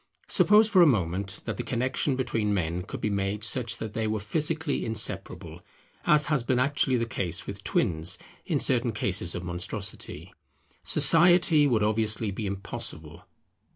Suppose 0.27 0.67
for 0.67 0.81
a 0.81 0.87
moment 0.87 1.43
that 1.45 1.57
the 1.57 1.63
connexion 1.63 2.15
between 2.15 2.55
men 2.55 2.81
could 2.81 3.01
be 3.01 3.11
made 3.11 3.43
such 3.43 3.77
that 3.77 3.93
they 3.93 4.07
were 4.07 4.19
physically 4.19 4.83
inseparable, 4.83 5.61
as 6.07 6.25
has 6.25 6.41
been 6.41 6.57
actually 6.57 6.95
the 6.95 7.05
case 7.05 7.45
with 7.45 7.63
twins 7.63 8.17
in 8.43 8.57
certain 8.59 8.93
cases 8.93 9.35
of 9.35 9.43
monstrosity; 9.43 10.33
society 10.81 11.67
would 11.67 11.83
obviously 11.83 12.31
be 12.31 12.47
impossible. 12.47 13.25